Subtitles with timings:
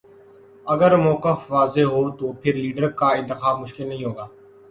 [0.65, 4.27] اگر موقف واضح ہو تو پھر لیڈر کا انتخاب مشکل نہیں ہو گا۔